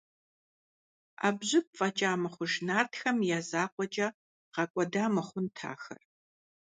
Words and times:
Ӏэбжьыб 1.19 1.65
фӀэкӀа 1.77 2.11
мыхъуж 2.21 2.53
нартхэм 2.67 3.17
я 3.37 3.39
закъуэкӀэ 3.49 4.07
гъэкӀуэда 4.53 5.05
мыхъунт 5.15 5.55
ахэр. 5.71 6.01